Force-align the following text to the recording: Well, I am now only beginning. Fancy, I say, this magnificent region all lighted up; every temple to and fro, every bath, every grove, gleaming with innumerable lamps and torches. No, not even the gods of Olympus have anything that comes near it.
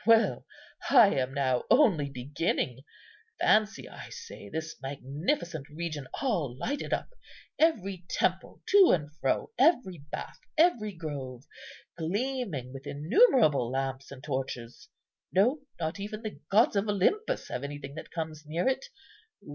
Well, 0.03 0.47
I 0.89 1.09
am 1.13 1.31
now 1.35 1.65
only 1.69 2.09
beginning. 2.09 2.79
Fancy, 3.39 3.87
I 3.87 4.09
say, 4.09 4.49
this 4.49 4.75
magnificent 4.81 5.69
region 5.69 6.07
all 6.23 6.57
lighted 6.57 6.91
up; 6.91 7.09
every 7.59 8.03
temple 8.09 8.63
to 8.69 8.93
and 8.95 9.15
fro, 9.17 9.51
every 9.59 9.99
bath, 9.99 10.39
every 10.57 10.91
grove, 10.93 11.43
gleaming 11.99 12.73
with 12.73 12.87
innumerable 12.87 13.69
lamps 13.69 14.09
and 14.09 14.23
torches. 14.23 14.89
No, 15.31 15.59
not 15.79 15.99
even 15.99 16.23
the 16.23 16.39
gods 16.49 16.75
of 16.75 16.87
Olympus 16.87 17.49
have 17.49 17.63
anything 17.63 17.93
that 17.93 18.09
comes 18.09 18.41
near 18.43 18.67
it. 18.67 18.85